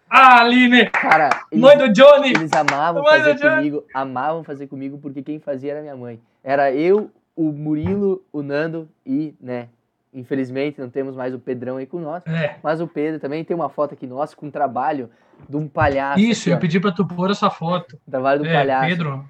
[0.09, 0.89] Aline!
[0.89, 2.29] Cara, eles, Mãe do Johnny!
[2.29, 3.55] eles amavam Mãe fazer Johnny.
[3.55, 6.21] comigo, amavam fazer comigo, porque quem fazia era minha mãe.
[6.41, 9.67] Era eu, o Murilo, o Nando e, né,
[10.15, 13.56] infelizmente não temos mais o Pedrão aí com nós, É, mas o Pedro também tem
[13.56, 15.10] uma foto aqui nossa com um trabalho
[15.47, 16.19] de um palhaço.
[16.19, 17.99] isso, eu ó, pedi pra tu pôr essa foto.
[18.08, 18.88] um trabalho do É, palhaço.
[18.88, 19.30] Pedro.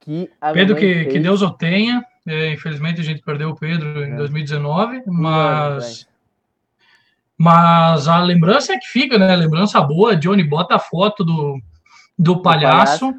[0.00, 1.18] Que a Pedro, que, que.
[1.20, 2.04] Deus o tenha.
[2.26, 4.16] É, infelizmente a gente perdeu o Pedro em É.
[4.16, 6.08] 2019, Um ano mas,
[7.36, 9.34] mas a lembrança é que fica, né?
[9.36, 10.16] Lembrança boa.
[10.16, 11.60] Johnny bota a foto do,
[12.18, 13.14] do palhaço.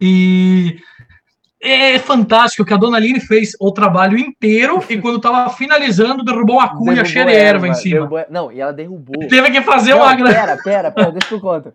[0.00, 0.78] E
[1.60, 6.56] é fantástico que a dona Aline fez o trabalho inteiro e quando tava finalizando derrubou
[6.56, 7.96] uma cunha Derrubou cheia de erva em cima.
[7.96, 9.26] derrubou- Não, e ela derrubou.
[9.28, 10.34] Teve que fazer Não, uma grande.
[10.34, 11.72] Pera, pera, pera, deixa eu contar.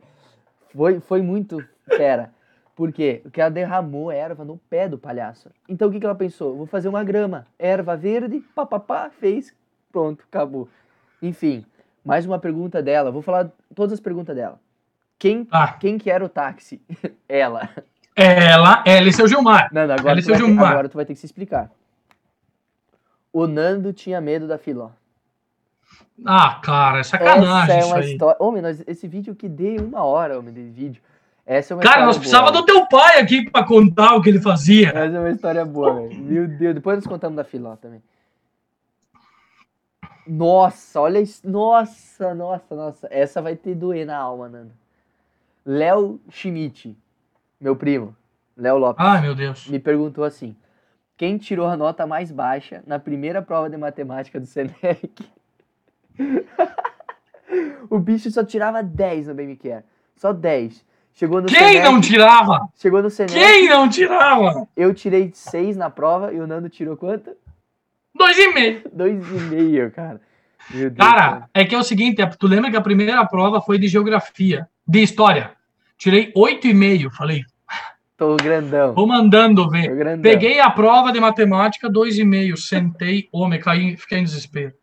[0.76, 1.63] Foi, foi muito.
[1.88, 2.32] Pera.
[2.76, 3.20] Por quê?
[3.24, 5.50] Porque ela derramou erva no pé do palhaço.
[5.67, 6.56] Então o que, que ela pensou?
[6.56, 7.46] Vou fazer uma grama.
[7.60, 9.54] Erva verde, papapá, fez.
[9.91, 10.70] Pronto, acabou.
[11.22, 11.65] Enfim,
[12.04, 13.12] mais uma pergunta dela.
[13.12, 14.60] Vou falar todas as perguntas dela.
[15.20, 16.82] Quem, Ah, quem que era o táxi?
[17.30, 17.70] ela.
[18.15, 19.69] Ela, ela e seu Gilmar.
[19.71, 20.71] Nando, agora e tu, vai ter, Gilmar.
[20.71, 21.69] agora tu vai ter que se explicar.
[23.32, 24.89] O Nando tinha medo da Filó.
[26.26, 28.38] Ah, cara, é sacanagem Essa é isso uma história.
[28.39, 31.02] Homem, nós, esse vídeo que dei uma hora, homem, de vídeo.
[31.45, 34.30] Essa é uma Cara, nós boa, precisava do teu pai aqui pra contar o que
[34.30, 34.89] ele fazia.
[34.89, 36.21] Essa é uma história boa, velho.
[36.21, 38.02] Meu Deus, depois nós contamos da Filó também.
[40.28, 41.47] Nossa, olha isso.
[41.50, 43.08] Nossa, nossa, nossa.
[43.10, 44.71] Essa vai ter doer na alma, Nando.
[45.65, 46.95] Léo Schmidt,
[47.62, 48.15] meu primo,
[48.58, 49.67] Léo Lopes, Ai, meu Deus.
[49.67, 50.56] me perguntou assim:
[51.15, 55.12] quem tirou a nota mais baixa na primeira prova de matemática do Senec?
[57.89, 59.84] o bicho só tirava 10 no BMQR.
[60.15, 60.84] Só 10.
[61.13, 62.69] Chegou no Quem Senec, não tirava?
[62.76, 64.67] Chegou no Senec, Quem não tirava?
[64.76, 67.32] eu tirei 6 na prova e o Nando tirou quanto?
[68.15, 68.82] Dois e meio.
[68.89, 70.21] 2,5, cara.
[70.69, 71.10] Meu Deus.
[71.10, 73.88] Cara, é que é o seguinte, é, tu lembra que a primeira prova foi de
[73.88, 75.52] geografia, de história.
[76.02, 77.44] Tirei oito e meio, falei,
[78.18, 78.96] Tô grandão.
[78.96, 80.20] vou mandando ver.
[80.20, 84.74] Peguei a prova de matemática, dois e meio, sentei, homem, caí, fiquei em desespero.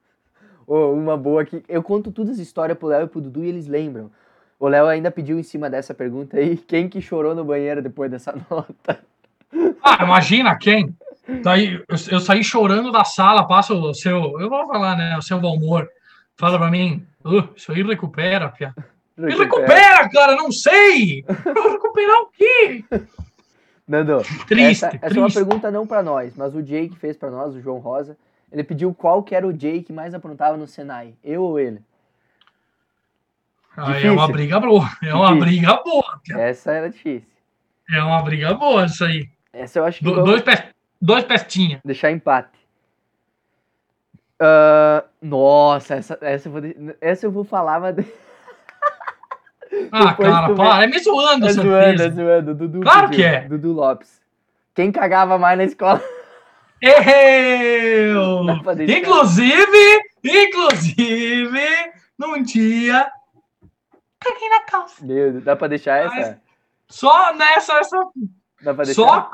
[0.64, 1.60] Ô, uma boa aqui.
[1.68, 4.12] Eu conto todas as histórias pro Léo e pro Dudu e eles lembram.
[4.60, 8.08] O Léo ainda pediu em cima dessa pergunta aí, quem que chorou no banheiro depois
[8.08, 9.00] dessa nota?
[9.82, 10.96] Ah, imagina quem?
[11.42, 15.22] Daí eu, eu saí chorando da sala, passa o seu, eu vou falar, né, o
[15.22, 15.88] seu Valmor,
[16.36, 18.72] fala pra mim, "Uh, isso aí recupera, pia.
[19.18, 21.24] Me recupera, cara, não sei!
[21.44, 22.84] Eu vou recuperar o quê?
[23.86, 25.34] Nando, Triste, essa, essa é uma triste.
[25.34, 28.16] pergunta não pra nós, mas o Jake fez pra nós, o João Rosa.
[28.52, 31.80] Ele pediu qual que era o Jake que mais aprontava no Senai, eu ou ele?
[33.76, 35.40] Ah, é uma briga boa, é uma Difícil.
[35.46, 36.38] briga boa, pia.
[36.38, 37.28] Essa era difícil.
[37.90, 39.28] é uma briga boa isso aí.
[39.52, 40.68] Essa eu acho que Do- dois, pe-
[41.00, 41.80] dois pestinha.
[41.84, 42.58] deixar empate.
[44.40, 46.62] Ah, nossa, essa, essa, eu vou,
[47.00, 47.96] essa eu vou falar, mas...
[49.92, 52.10] Ah, Depois cara, para, é me zoando, É zoando, é certeza.
[52.14, 52.54] zoando.
[52.54, 53.16] Dudu Claro pediu.
[53.16, 53.40] que é.
[53.42, 54.20] Dudu Lopes.
[54.74, 56.02] Quem cagava mais na escola?
[56.80, 58.44] Eu!
[58.88, 61.66] Inclusive, inclusive,
[62.18, 63.06] num dia.
[64.20, 65.04] Caguei na calça.
[65.04, 66.40] Meu Deus, dá pra deixar essa?
[66.88, 67.96] Só nessa, essa.
[68.62, 68.94] Dá pra deixar?
[69.02, 69.30] Só,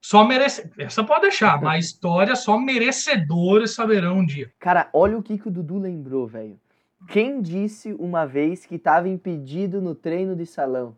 [0.00, 0.70] só merece.
[0.78, 4.50] Essa pode deixar, mas história só merecedores saberão um dia.
[4.58, 6.58] Cara, olha o que, que o Dudu lembrou, velho.
[7.08, 10.94] Quem disse uma vez que tava impedido no treino de salão?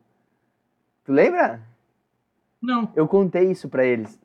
[1.05, 1.61] Tu lembra?
[2.61, 2.91] Não.
[2.95, 4.19] Eu contei isso pra eles.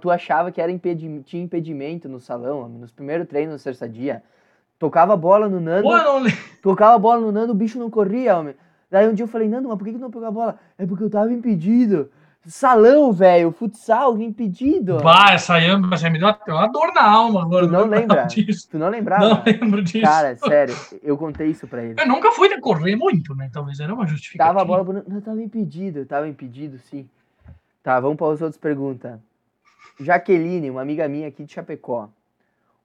[0.00, 4.22] Tu achava que era impedi tinha impedimento no salão, nos primeiros treinos no sexta dia.
[4.78, 6.38] Tocava bola no Nando, eu não lembro.
[6.62, 8.54] tocava a bola no Nando, o bicho não corria, homem.
[8.90, 10.58] Daí um dia eu falei, Nando, mas por que, que não pegou a bola?
[10.78, 12.10] É porque eu tava impedido.
[12.46, 14.98] Salão, velho, futsal, impedido.
[15.02, 17.66] Bah, essa aí essa me deu uma- dor na alma agora.
[17.66, 18.22] Tu não lembra?
[18.24, 18.68] disso.
[18.70, 19.28] Tu não lembrava?
[19.28, 20.04] Não lembro disso.
[20.04, 22.00] Cara, sério, eu contei isso pra ele.
[22.00, 23.50] Eu nunca fui de correr muito, né?
[23.52, 24.54] Talvez era uma justificativa.
[24.58, 27.08] Tava a bola, não, tava impedido, tava impedido, sim.
[27.82, 29.18] Tá, vamos para as outras perguntas.
[30.00, 32.08] Jaqueline, uma amiga minha aqui de Chapecó.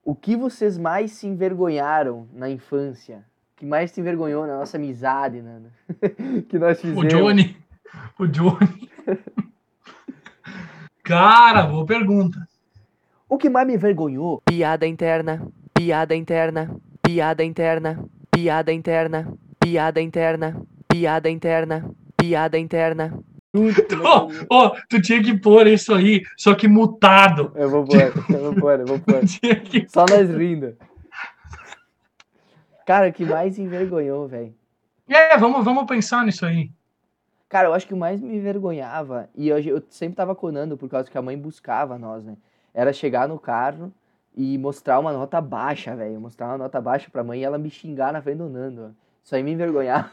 [0.03, 3.23] O que vocês mais se envergonharam na infância?
[3.61, 5.71] que mais te envergonhou na nossa amizade, Nando?
[6.49, 7.03] que nós fizemos.
[7.03, 7.55] O Johnny.
[8.17, 8.89] O Johnny.
[11.11, 12.47] Cara, boa pergunta.
[13.27, 14.41] O que mais me envergonhou?
[14.45, 23.19] Piada interna, piada interna, piada interna, piada interna, piada interna, piada interna, piada interna.
[24.01, 27.51] Oh, oh, tu tinha que pôr isso aí, só que mutado.
[27.55, 29.19] Eu vou pôr, eu vou pôr, eu vou pôr.
[29.65, 29.85] Que...
[29.89, 30.77] Só nós rindo.
[32.85, 34.55] Cara, o que mais envergonhou, velho?
[35.09, 36.71] É, vamos, vamos pensar nisso aí.
[37.51, 40.87] Cara, eu acho que o mais me envergonhava, e eu, eu sempre tava conando por
[40.87, 42.37] causa que a mãe buscava nós, né?
[42.73, 43.91] Era chegar no carro
[44.33, 46.17] e mostrar uma nota baixa, velho.
[46.21, 48.95] Mostrar uma nota baixa pra mãe e ela me xingar na frente do Nando.
[49.21, 50.09] Isso aí me envergonhava.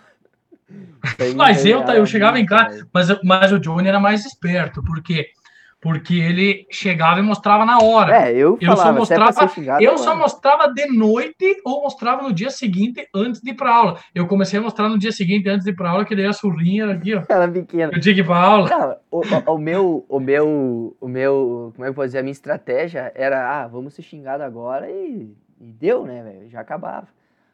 [1.37, 5.31] mas eu, tá, eu chegava em casa, mas, mas o Johnny era mais esperto, porque
[5.81, 8.29] porque ele chegava e mostrava na hora.
[8.29, 12.33] É, eu, eu falava, só mostrava, xingado, eu só mostrava de noite ou mostrava no
[12.33, 14.01] dia seguinte antes de ir para aula.
[14.15, 16.33] Eu comecei a mostrar no dia seguinte antes de ir para aula que daí a
[16.33, 17.23] surrinha aqui, ó.
[17.29, 17.93] Ela pequena.
[17.95, 18.69] Eu tinha que ir para aula.
[18.69, 22.19] Não, o, o, o, meu, o meu, o meu, como é que eu posso dizer,
[22.19, 26.51] a minha estratégia era, ah, vamos ser xingados agora e, e deu, né, velho?
[26.51, 27.07] Já acabava.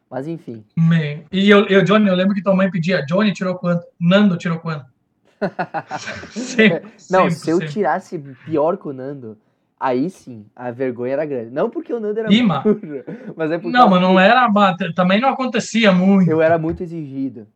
[0.09, 0.63] Mas enfim.
[0.75, 1.23] Man.
[1.31, 3.85] E eu, eu, Johnny, eu lembro que tua mãe pedia, Johnny tirou quanto?
[3.99, 4.85] Nando tirou quanto?
[6.31, 7.73] sempre, não, sempre, se eu sempre.
[7.73, 9.37] tirasse pior que o Nando,
[9.79, 11.51] aí sim, a vergonha era grande.
[11.51, 12.59] Não porque o Nando era Ima.
[12.61, 12.79] burro,
[13.35, 13.77] mas é porque...
[13.77, 14.47] Não, mas não era...
[14.95, 16.29] Também não acontecia muito.
[16.29, 17.47] Eu era muito exigido.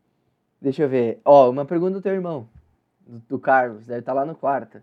[0.62, 1.20] Deixa eu ver.
[1.24, 2.48] Ó, uma pergunta do teu irmão,
[3.08, 4.82] do, do Carlos, deve estar tá lá no quarto.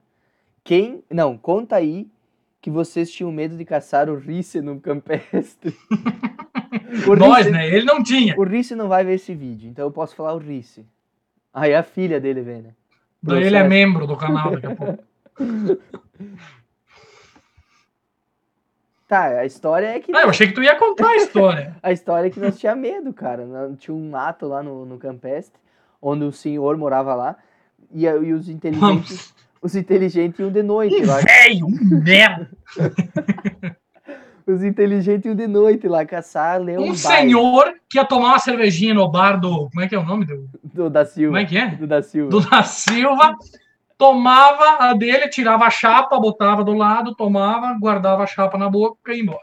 [0.65, 1.05] Quem...
[1.11, 2.09] Não, conta aí
[2.61, 5.77] que vocês tinham medo de caçar o Risse no campestre.
[7.17, 7.69] Nós, né?
[7.69, 8.35] Ele não tinha.
[8.37, 10.85] O Risse não vai ver esse vídeo, então eu posso falar o Risse.
[11.53, 12.71] Aí a filha dele vê, né?
[13.35, 15.05] Ele é membro do canal daqui a pouco.
[19.09, 20.15] Tá, a história é que.
[20.15, 21.77] Ah, eu achei que tu ia contar a história.
[21.83, 23.47] a história é que nós tinha medo, cara.
[23.79, 25.61] Tinha um mato lá no, no Campestre,
[26.03, 27.37] onde o senhor morava lá,
[27.93, 29.33] e, e os inteligentes.
[29.63, 31.01] os inteligentes iam de noite.
[31.01, 32.51] Velho, um merda!
[34.47, 36.85] os inteligentes iam de noite lá caçar leão.
[36.85, 39.69] Um senhor que ia tomar uma cervejinha no bar do.
[39.71, 40.49] Como é que é o nome do?
[40.63, 41.29] Do da Silva.
[41.29, 41.69] Como é que é?
[41.69, 42.31] Do da Silva.
[42.31, 43.37] Do da Silva.
[43.99, 49.13] Tomava a dele, tirava a chapa, botava do lado, tomava, guardava a chapa na boca
[49.13, 49.41] e ia embora.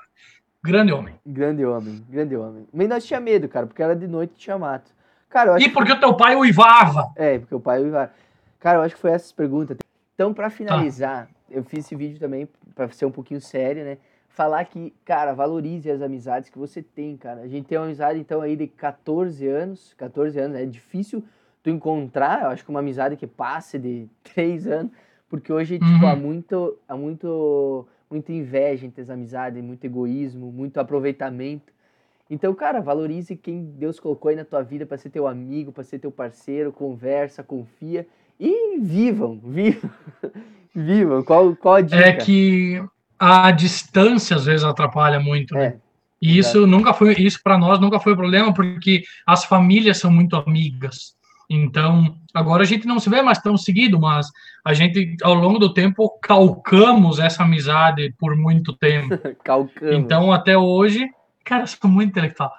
[0.63, 1.15] Grande homem.
[1.25, 2.67] Grande homem, grande homem.
[2.71, 4.91] Mas nós tinha medo, cara, porque era de noite e tinha mato.
[5.27, 5.97] Cara, e porque que...
[5.97, 7.11] o teu pai uivava?
[7.17, 8.11] É, porque o pai uivava.
[8.59, 9.77] Cara, eu acho que foi essas perguntas.
[10.13, 11.31] Então, para finalizar, tá.
[11.49, 13.97] eu fiz esse vídeo também para ser um pouquinho sério, né?
[14.33, 17.41] Falar que, cara, valorize as amizades que você tem, cara.
[17.41, 21.23] A gente tem uma amizade, então, aí de 14 anos, 14 anos, é difícil
[21.61, 24.91] tu encontrar, eu acho que uma amizade que passe de 3 anos,
[25.29, 25.93] porque hoje, tipo, uhum.
[25.93, 31.71] tipo, há muito, há muito, muita inveja entre as amizades, muito egoísmo, muito aproveitamento.
[32.29, 35.83] Então, cara, valorize quem Deus colocou aí na tua vida para ser teu amigo, para
[35.83, 38.07] ser teu parceiro, conversa, confia
[38.39, 39.91] e vivam, vivam,
[40.73, 41.23] vivam.
[41.23, 42.01] Qual, qual a dica?
[42.01, 42.83] É que
[43.23, 45.65] a distância às vezes atrapalha muito, né?
[45.65, 45.75] É,
[46.21, 50.35] e isso nunca foi, isso para nós nunca foi problema, porque as famílias são muito
[50.35, 51.15] amigas.
[51.49, 54.27] Então, agora a gente não se vê mais tão seguido, mas
[54.63, 59.09] a gente, ao longo do tempo, calcamos essa amizade por muito tempo.
[59.43, 59.95] calcamos.
[59.95, 61.09] Então, até hoje,
[61.43, 62.51] cara, sou muito intelectual.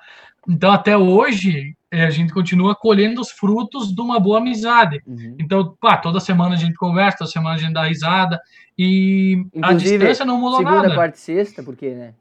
[0.49, 5.03] Então, até hoje, a gente continua colhendo os frutos de uma boa amizade.
[5.07, 5.37] Uhum.
[5.39, 8.41] Então, pá, toda semana a gente conversa, toda semana a gente dá risada.
[8.77, 10.89] E Inclusive, a distância não mudou segunda, nada.
[10.89, 12.15] Segunda, quarta e sexta, por quê, né?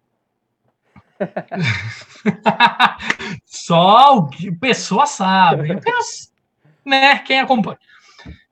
[3.46, 4.30] Só o
[4.60, 5.70] pessoa sabe.
[6.86, 7.20] né?
[7.20, 7.78] Quem acompanha.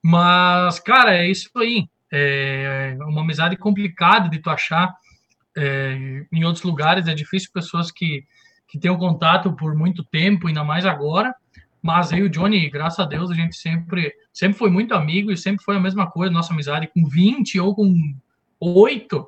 [0.01, 1.87] Mas, cara, é isso aí.
[2.11, 4.93] É uma amizade complicada de tu achar.
[5.55, 8.23] É, em outros lugares é difícil pessoas que
[8.71, 11.35] que tem o contato por muito tempo, ainda mais agora.
[11.81, 15.35] Mas aí o Johnny, graças a Deus, a gente sempre, sempre foi muito amigo e
[15.35, 18.15] sempre foi a mesma coisa, nossa amizade, com 20 ou com
[18.61, 19.27] 8,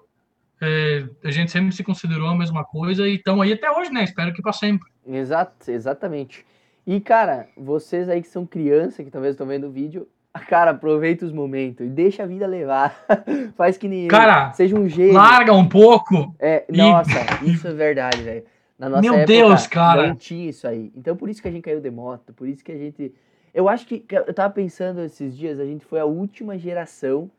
[0.61, 4.05] é, a gente sempre se considerou a mesma coisa e estão aí até hoje, né?
[4.05, 4.89] Espero que para sempre.
[5.05, 6.45] Exato, exatamente.
[6.87, 10.07] E, cara, vocês aí que são criança, que talvez estão vendo o vídeo,
[10.47, 12.95] cara, aproveita os momentos e deixa a vida levar.
[13.57, 14.53] Faz que nem cara, eu.
[14.53, 15.13] Seja um jeito.
[15.13, 16.33] Larga um pouco.
[16.39, 17.11] É, nossa,
[17.43, 18.52] isso é verdade, velho.
[18.77, 20.07] Na nossa Meu época, Deus, cara!
[20.07, 20.91] Não tinha isso aí.
[20.95, 23.13] Então por isso que a gente caiu de moto, por isso que a gente.
[23.53, 24.05] Eu acho que.
[24.09, 27.29] Eu tava pensando esses dias, a gente foi a última geração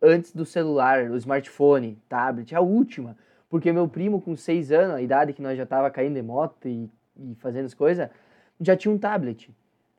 [0.00, 3.16] antes do celular, do smartphone, tablet, a última.
[3.48, 6.68] Porque meu primo, com seis anos, a idade que nós já tava caindo de moto
[6.68, 8.08] e, e fazendo as coisas,
[8.60, 9.50] já tinha um tablet.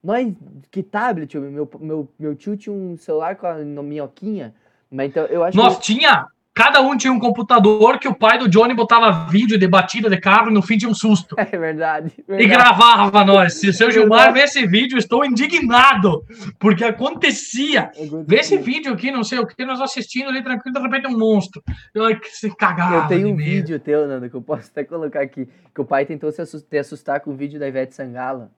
[0.03, 0.33] Nós,
[0.69, 1.38] que tablet?
[1.38, 4.53] Meu, meu, meu tio tinha um celular com a minhoquinha.
[4.89, 5.83] Mas então eu acho Nós que...
[5.83, 6.27] tinha
[6.57, 10.17] cada um tinha um computador que o pai do Johnny botava vídeo de batida de
[10.17, 11.35] carro e no fim tinha um susto.
[11.47, 12.11] É verdade.
[12.27, 12.43] verdade.
[12.43, 13.53] E gravava nós.
[13.53, 16.25] Se o seu Gilmar vê esse vídeo, estou indignado,
[16.57, 17.91] porque acontecia.
[18.25, 21.17] Vê esse vídeo aqui, não sei o que, nós assistindo ali tranquilo, de repente um
[21.17, 21.61] monstro.
[21.93, 22.95] Eu que se cagava.
[22.95, 26.05] Eu tenho um vídeo teu, Nando, que eu posso até colocar aqui, que o pai
[26.05, 28.49] tentou se assustar, assustar com o vídeo da Ivete Sangala.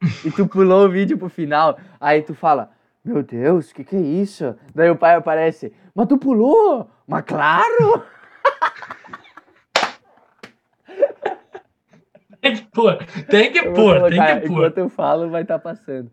[0.24, 1.78] E tu pulou o vídeo pro final.
[2.00, 2.70] Aí tu fala,
[3.06, 4.56] meu Deus, o que, que é isso?
[4.74, 6.90] Daí o pai aparece, mas tu pulou?
[7.06, 8.02] Mas claro!
[12.42, 12.98] tem que pôr,
[13.30, 14.50] tem que pôr, tem que pôr.
[14.50, 16.10] Enquanto eu falo, vai estar tá passando.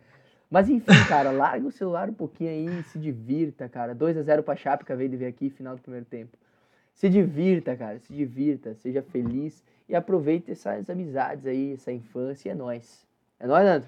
[0.52, 3.96] Mas enfim, cara, larga o celular um pouquinho aí, se divirta, cara.
[3.96, 6.38] 2 a 0 pra Chape, acabei de ver aqui, final do primeiro tempo.
[6.94, 12.54] Se divirta, cara, se divirta, seja feliz e aproveite essas amizades aí, essa infância, é
[12.54, 13.04] nóis.
[13.39, 13.88] É nóis, Nando?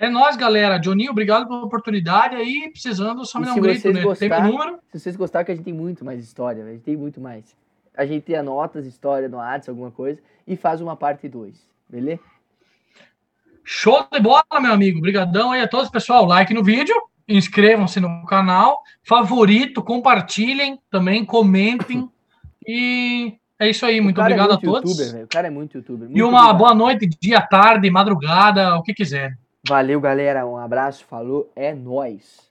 [0.00, 0.78] É nós, galera.
[0.78, 2.70] Johnny, obrigado pela oportunidade aí.
[2.72, 4.00] Precisando, só me dar um grito, né?
[4.00, 4.78] Gostar, tem número?
[4.90, 7.54] Se vocês gostaram, que a gente tem muito mais história, a gente tem muito mais.
[7.94, 11.54] A gente anota as histórias no WhatsApp, alguma coisa, e faz uma parte 2,
[11.86, 12.22] beleza?
[13.62, 14.98] Show de bola, meu amigo.
[14.98, 16.24] Obrigadão aí a todos, pessoal.
[16.24, 16.94] Like no vídeo,
[17.28, 22.08] inscrevam-se no canal, favorito, compartilhem também, comentem.
[22.66, 24.00] e é isso aí.
[24.00, 25.12] Muito é obrigado é muito a todos.
[25.12, 26.08] O cara é muito youtuber.
[26.08, 26.56] Muito e uma obrigado.
[26.56, 29.36] boa noite, dia, tarde, madrugada, o que quiser.
[29.66, 30.46] Valeu, galera.
[30.46, 32.49] Um abraço, falou, é nós.